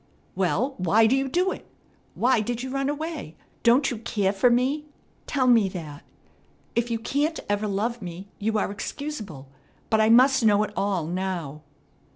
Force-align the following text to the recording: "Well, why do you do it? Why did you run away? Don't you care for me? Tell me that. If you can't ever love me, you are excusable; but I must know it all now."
"Well, 0.33 0.73
why 0.79 1.05
do 1.05 1.15
you 1.15 1.27
do 1.29 1.51
it? 1.51 1.67
Why 2.15 2.39
did 2.41 2.63
you 2.63 2.71
run 2.71 2.89
away? 2.89 3.35
Don't 3.61 3.91
you 3.91 3.99
care 3.99 4.33
for 4.33 4.49
me? 4.49 4.85
Tell 5.27 5.45
me 5.45 5.69
that. 5.69 6.01
If 6.73 6.89
you 6.89 6.97
can't 6.97 7.39
ever 7.47 7.67
love 7.67 8.01
me, 8.01 8.27
you 8.39 8.57
are 8.57 8.71
excusable; 8.71 9.47
but 9.91 10.01
I 10.01 10.09
must 10.09 10.43
know 10.43 10.63
it 10.63 10.73
all 10.75 11.05
now." 11.05 11.61